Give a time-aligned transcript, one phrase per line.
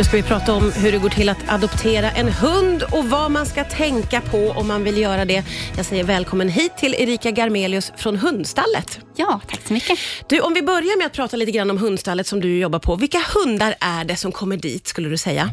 [0.00, 3.30] Nu ska vi prata om hur det går till att adoptera en hund och vad
[3.30, 5.44] man ska tänka på om man vill göra det.
[5.76, 9.00] Jag säger välkommen hit till Erika Garmelius från Hundstallet.
[9.16, 9.98] Ja, tack så mycket.
[10.26, 12.96] Du, om vi börjar med att prata lite grann om Hundstallet som du jobbar på.
[12.96, 15.50] Vilka hundar är det som kommer dit skulle du säga?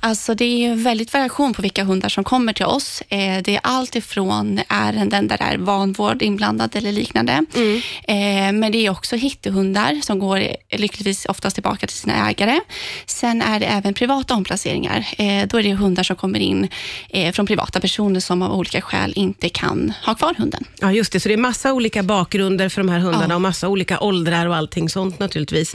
[0.00, 3.02] Alltså det är ju väldigt variation på vilka hundar som kommer till oss.
[3.08, 7.44] Eh, det är allt ifrån ärenden där det är vanvård inblandad eller liknande.
[7.54, 7.76] Mm.
[8.08, 12.60] Eh, Men det är också hittehundar som går lyckligtvis oftast tillbaka till sina ägare.
[13.06, 15.06] Sen är det även privata omplaceringar.
[15.18, 16.68] Eh, Då är det hundar som kommer in
[17.10, 20.64] eh, från privata personer som av olika skäl inte kan ha kvar hunden.
[20.80, 21.20] Ja, just det.
[21.20, 23.34] Så det är massa olika bakgrunder för de här hundarna Ja.
[23.34, 25.74] och massa olika åldrar och allting sånt naturligtvis.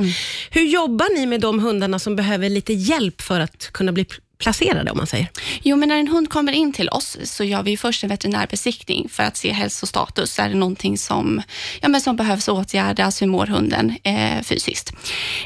[0.51, 4.05] Hur jobbar ni med de hundarna som behöver lite hjälp för att kunna bli
[4.41, 5.27] placerade om man säger?
[5.61, 9.09] Jo, men när en hund kommer in till oss så gör vi först en veterinärbesiktning
[9.09, 10.39] för att se hälsostatus.
[10.39, 11.41] Är det någonting som,
[11.81, 13.21] ja, men som behövs åtgärdas?
[13.21, 14.93] Hur mår hunden eh, fysiskt?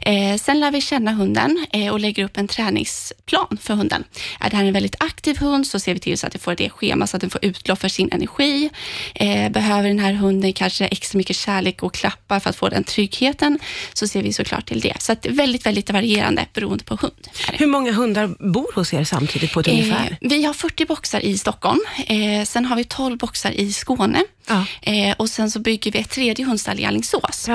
[0.01, 4.03] Eh, sen lär vi känna hunden eh, och lägger upp en träningsplan för hunden.
[4.39, 6.55] Är det här en väldigt aktiv hund så ser vi till så att det får
[6.55, 8.69] det schema så att den får utlopp för sin energi.
[9.15, 12.83] Eh, behöver den här hunden kanske extra mycket kärlek och klappar för att få den
[12.83, 13.59] tryggheten
[13.93, 14.93] så ser vi såklart till det.
[14.99, 17.27] Så att det är väldigt, väldigt varierande beroende på hund.
[17.53, 20.17] Hur många hundar bor hos er samtidigt på ett ungefär?
[20.21, 21.79] Eh, vi har 40 boxar i Stockholm.
[22.07, 24.23] Eh, sen har vi 12 boxar i Skåne.
[24.49, 24.65] Ja.
[24.81, 27.47] Eh, och sen så bygger vi ett tredje hundstall i Alingsås.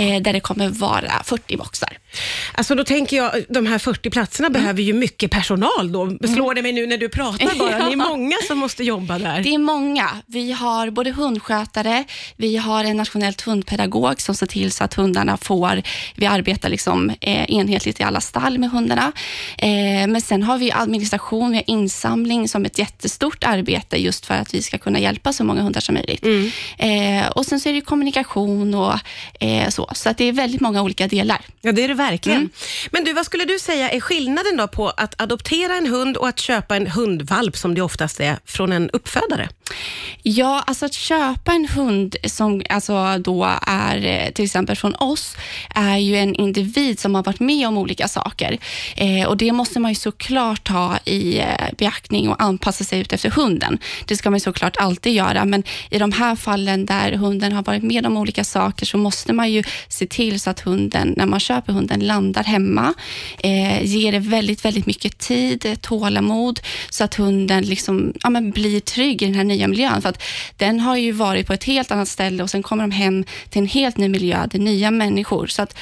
[0.00, 1.98] Eh, där det kommer vara 40 boxar.
[2.54, 6.10] Alltså då tänker jag, de här 40 platserna behöver ju mycket personal då.
[6.34, 7.86] Slår det mig nu när du pratar bara.
[7.86, 9.40] Ni är många som måste jobba där.
[9.42, 10.08] Det är många.
[10.26, 12.04] Vi har både hundskötare,
[12.36, 15.82] vi har en nationellt hundpedagog som ser till så att hundarna får,
[16.14, 19.12] vi arbetar liksom eh, enhetligt i alla stall med hundarna.
[19.58, 19.68] Eh,
[20.08, 24.54] men sen har vi administration, vi har insamling som ett jättestort arbete just för att
[24.54, 26.24] vi ska kunna hjälpa så många hundar som möjligt.
[26.78, 28.94] Eh, och sen så är det kommunikation och
[29.40, 29.90] eh, så.
[29.94, 31.40] Så att det är väldigt många olika delar.
[31.60, 32.38] Ja, det är det verkligen.
[32.38, 32.50] Mm.
[32.90, 36.28] Men du, vad skulle du säga är skillnaden då på att adoptera en hund och
[36.28, 39.48] att köpa en hundvalp, som det oftast är, från en uppfödare?
[40.22, 45.36] Ja, alltså att köpa en hund som alltså då är eh, till exempel från oss,
[45.74, 48.58] är ju en individ som har varit med om olika saker.
[48.96, 51.46] Eh, och Det måste man ju såklart ta i eh,
[51.78, 53.78] beaktning och anpassa sig ut efter hunden.
[54.06, 57.82] Det ska man såklart alltid göra, men i de här fallen där hunden har varit
[57.82, 61.40] med om olika saker så måste man ju se till så att hunden, när man
[61.40, 62.94] köper hunden, landar hemma.
[63.38, 66.60] Eh, ger det väldigt, väldigt mycket tid, eh, tålamod,
[66.90, 70.02] så att hunden liksom, ja, men blir trygg i den här nya miljön.
[70.02, 70.22] För att
[70.56, 73.62] den har ju varit på ett helt annat ställe och sen kommer de hem till
[73.62, 75.46] en helt ny miljö, det är nya människor.
[75.46, 75.74] Så att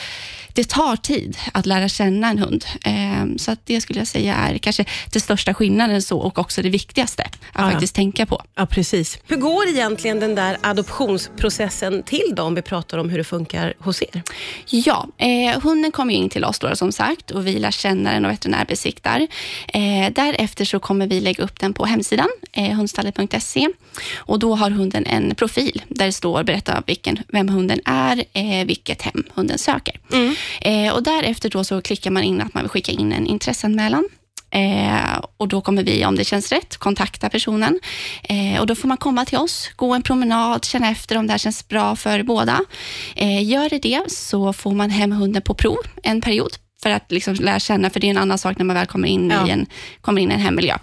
[0.54, 2.64] det tar tid att lära känna en hund.
[2.84, 6.62] Eh, så att det skulle jag säga är kanske den största skillnaden så och också
[6.62, 8.42] det viktigaste att Ja, faktiskt tänka på.
[8.54, 9.18] Ja, precis.
[9.26, 13.74] Hur går egentligen den där adoptionsprocessen till då, om vi pratar om hur det funkar
[13.78, 14.22] hos er?
[14.66, 18.24] Ja, eh, hunden kommer in till oss då, som sagt och vi lär känna den
[18.24, 19.20] och veterinärbesiktar.
[19.68, 23.68] Eh, därefter så kommer vi lägga upp den på hemsidan, eh, hundstallet.se
[24.16, 28.66] och då har hunden en profil där det står berätta vilken, vem hunden är, eh,
[28.66, 29.94] vilket hem hunden söker.
[30.12, 30.32] Eh,
[30.92, 34.04] och därefter då så klickar man in att man vill skicka in en intresseanmälan.
[34.50, 37.80] Eh, och då kommer vi, om det känns rätt, kontakta personen.
[38.22, 41.32] Eh, och då får man komma till oss, gå en promenad, känna efter om det
[41.32, 42.60] här känns bra för båda.
[43.16, 46.50] Eh, gör det det så får man hem hunden på prov en period
[46.82, 49.08] för att liksom lära känna, för det är en annan sak när man väl kommer
[49.08, 49.48] in Ja.
[49.48, 49.66] i en,
[50.00, 50.78] kommer in i en hemmiljö.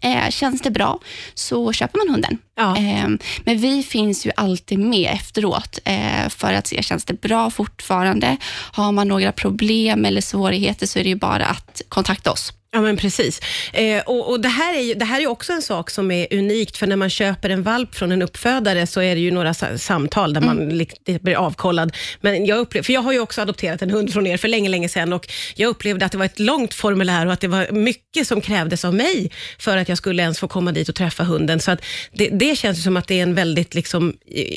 [0.00, 1.00] Eh, känns det bra
[1.34, 2.38] så köper man hunden.
[2.56, 2.76] Ja.
[2.76, 3.08] Eh,
[3.44, 8.36] men vi finns ju alltid med efteråt eh, för att se, känns det bra fortfarande?
[8.72, 12.52] Har man några problem eller svårigheter så är det ju bara att kontakta oss.
[12.70, 13.40] Ja, men precis.
[13.72, 16.26] Eh, och, och det, här är ju, det här är också en sak som är
[16.34, 19.54] unikt, för när man köper en valp från en uppfödare så är det ju några
[19.54, 21.96] sa- samtal där man det blir avkollad.
[22.20, 24.68] Men jag upplevde, för jag har ju också adopterat en hund från er för länge,
[24.68, 27.72] länge sedan och jag upplevde att det var ett långt formulär och att det var
[27.72, 31.24] mycket som krävdes av mig för att jag skulle ens få komma dit och träffa
[31.24, 31.60] hunden.
[31.60, 34.14] Så att det, det känns som att det är en väldigt liksom,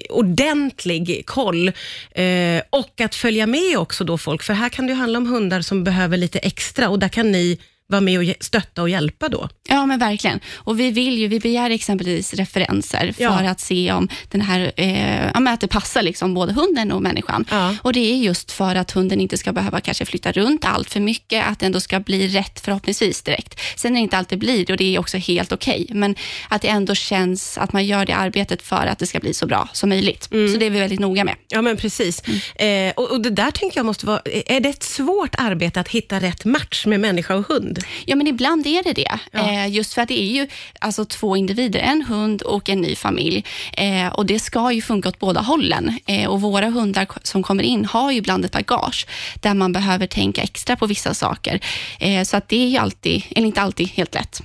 [0.10, 1.68] ordentlig koll
[2.12, 5.28] eh, och att följa med också då folk, för här kan det ju handla om
[5.28, 7.58] hundar som behöver lite extra och där kan ni
[7.92, 9.50] vara med och stötta och hjälpa då.
[9.70, 10.40] Ja, men verkligen.
[10.56, 13.50] Och vi vill ju, vi begär exempelvis referenser för Ja.
[13.50, 17.46] att se om den här, eh, att det passar liksom både hunden och människan.
[17.52, 17.76] Ja.
[17.82, 21.00] Och det är just för att hunden inte ska behöva kanske flytta runt allt för
[21.00, 23.60] mycket, att det ändå ska bli rätt förhoppningsvis direkt.
[23.76, 26.16] Sen är det inte alltid blir och det är också helt okej, men
[26.50, 29.46] att det ändå känns att man gör det arbetet för att det ska bli så
[29.48, 30.24] bra som möjligt.
[30.24, 31.36] Så det är vi väldigt noga med.
[31.48, 32.22] Ja, men precis.
[32.56, 35.88] Eh, och, och Det där tänker jag måste vara, är det ett svårt arbete att
[35.88, 37.81] hitta rätt match med människa och hund?
[38.06, 39.20] Ja, men ibland är det det.
[39.32, 39.40] Ja.
[39.40, 40.48] Eh, just för att det är ju
[40.80, 43.46] alltså, två individer, en hund och en ny familj.
[43.74, 46.00] Eh, och Det ska ju funka åt båda hållen.
[46.06, 49.08] Eh, och Våra hundar som kommer in har ju ibland ett bagage
[49.40, 51.60] där man behöver tänka extra på vissa saker.
[52.00, 54.42] Eh, så att det är ju alltid, eller inte alltid, helt lätt.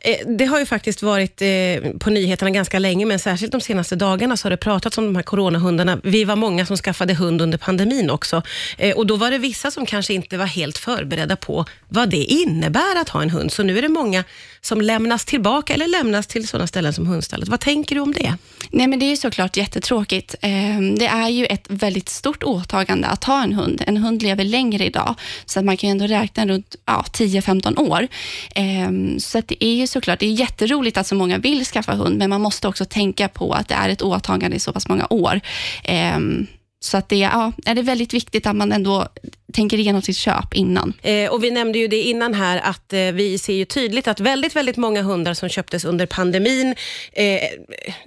[0.00, 3.96] Eh, det har ju faktiskt varit eh, på nyheterna ganska länge, men särskilt de senaste
[3.96, 6.00] dagarna så har det pratats om de här coronahundarna.
[6.02, 8.42] Vi var många som skaffade hund under pandemin också.
[8.78, 12.24] Eh, och då var det vissa som kanske inte var helt förberedda på vad det
[12.24, 13.52] innebär att ha en hund.
[13.52, 14.24] Så nu är det många
[14.66, 17.48] som lämnas tillbaka eller lämnas till sådana ställen som hundstallet.
[17.48, 18.36] Vad tänker du om det?
[18.70, 20.34] Nej, men det är ju såklart jättetråkigt.
[20.40, 23.82] Ehm, det är ju ett väldigt stort åtagande att ha en hund.
[23.86, 25.14] En hund lever längre idag,
[25.44, 28.08] så att man kan ju ändå räkna runt ja, 10-15 år.
[28.54, 31.94] Ehm, så att det är ju såklart, det är jätteroligt att så många vill skaffa
[31.94, 34.88] hund, men man måste också tänka på att det är ett åtagande i så pass
[34.88, 35.40] många år.
[35.84, 36.46] Ehm,
[36.80, 39.08] så att det, ja, är det väldigt viktigt att man ändå
[39.54, 40.92] tänker igenom sitt köp innan.
[41.02, 44.20] Eh, och Vi nämnde ju det innan här, att eh, vi ser ju tydligt att
[44.20, 46.74] väldigt, väldigt många hundar som köptes under pandemin,
[47.12, 47.40] eh,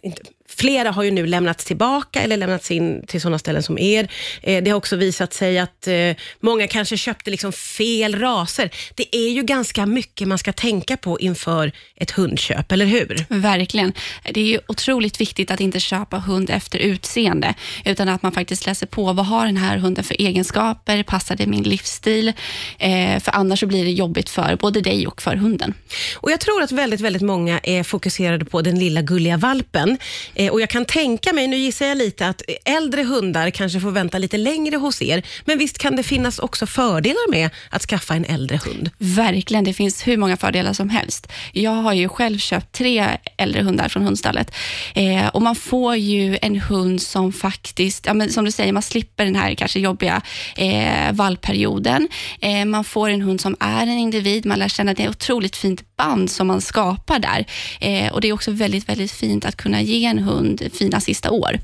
[0.03, 4.11] inte, flera har ju nu lämnats tillbaka eller lämnats in till sådana ställen som er.
[4.41, 8.69] Eh, det har också visat sig att eh, många kanske köpte liksom fel raser.
[8.95, 13.25] Det är ju ganska mycket man ska tänka på inför ett hundköp, eller hur?
[13.29, 13.93] Verkligen.
[14.31, 17.53] Det är ju otroligt viktigt att inte köpa hund efter utseende,
[17.85, 21.47] utan att man faktiskt läser på vad har den här hunden för egenskaper, passar det
[21.47, 22.33] min livsstil?
[22.79, 25.73] Eh, för annars så blir det jobbigt för både dig och för hunden.
[26.15, 29.97] Och Jag tror att väldigt, väldigt många är fokuserade på den lilla gulliga valpen.
[30.35, 33.91] Eh, och Jag kan tänka mig, nu gissar jag lite, att äldre hundar kanske får
[33.91, 35.23] vänta lite längre hos er.
[35.45, 38.89] Men visst kan det finnas också fördelar med att skaffa en äldre hund?
[38.97, 41.27] Verkligen, det finns hur många fördelar som helst.
[41.53, 43.07] Jag har ju själv köpt tre
[43.37, 44.51] äldre hundar från hundstallet
[44.93, 48.83] eh, och man får ju en hund som faktiskt, ja, men som du säger, man
[48.83, 50.21] slipper den här kanske jobbiga
[50.55, 52.07] eh, vallperioden.
[52.41, 55.15] Eh, man får en hund som är en individ, man lär känna det är ett
[55.15, 57.45] otroligt fint band som man skapar där.
[57.81, 61.31] Eh, och Det är också väldigt, väldigt fint att kunna ge en hund fina sista
[61.31, 61.59] år.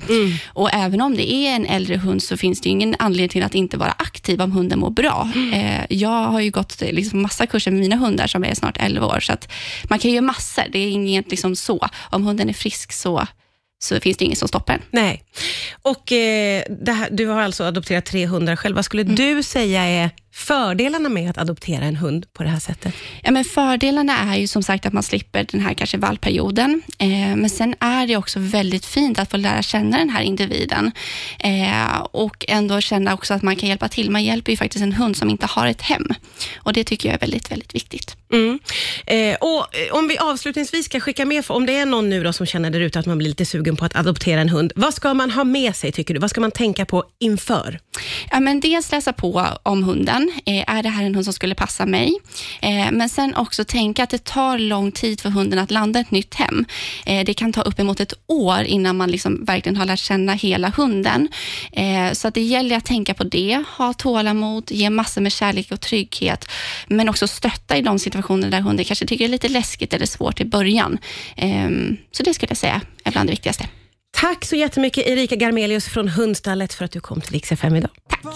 [0.53, 3.55] Och Även om det är en äldre hund så finns det ingen anledning till att
[3.55, 5.31] inte vara aktiv om hunden mår bra.
[5.53, 9.05] Eh, jag har ju gått liksom massa kurser med mina hundar som är snart 11
[9.07, 9.51] år, så att
[9.89, 10.63] man kan ju göra massor.
[10.71, 11.87] Det är inget liksom så.
[12.11, 13.27] Om hunden är frisk så,
[13.83, 14.83] så finns det inget som stoppar den.
[14.91, 15.23] Nej.
[15.81, 18.75] Och eh, här, Du har alltså adopterat tre hundar själv.
[18.75, 22.93] Vad skulle du säga är fördelarna med att adoptera en hund på det här sättet?
[23.21, 26.81] Ja, men fördelarna är ju som sagt att man slipper den här kanske vallperioden.
[26.97, 30.91] Eh, men sen är det också väldigt fint att få lära känna den här individen
[31.39, 34.11] eh, och ändå känna också att man kan hjälpa till.
[34.11, 36.07] Man hjälper ju faktiskt en hund som inte har ett hem
[36.55, 38.15] och det tycker jag är väldigt, väldigt viktigt.
[38.33, 38.59] Mm.
[39.05, 42.23] Eh, och eh, Om vi avslutningsvis ska skicka med, för om det är någon nu
[42.23, 44.71] då som känner där ute att man blir lite sugen på att adoptera en hund,
[44.75, 46.19] vad ska man ha med sig tycker du?
[46.19, 47.79] Vad ska man tänka på inför?
[48.31, 50.22] Ja, men dels läsa på om hunden.
[50.45, 52.13] Eh, är det här en hund som skulle passa mig?
[52.61, 56.11] Eh, men sen också tänka att det tar lång tid för hunden att landa ett
[56.11, 56.65] nytt hem.
[57.05, 60.69] Eh, det kan ta uppemot ett år innan man liksom verkligen har lärt känna hela
[60.69, 61.27] hunden.
[62.13, 65.81] Så att det gäller att tänka på det, ha tålamod, ge massor med kärlek och
[65.81, 66.45] trygghet,
[66.87, 70.05] men också stötta i de situationer där hunden kanske tycker det är lite läskigt eller
[70.05, 70.97] svårt i början.
[71.35, 71.69] Eh,
[72.11, 73.67] så det skulle jag säga är bland det viktigaste.
[74.15, 77.91] Tack så jättemycket Erika Garmelius från Hundstallet för att du kom till Rix FM idag.